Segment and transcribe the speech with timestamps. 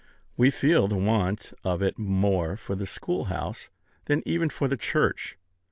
[0.35, 3.69] We feel the want of it more for the schoolhouse
[4.05, 5.37] than even for the church.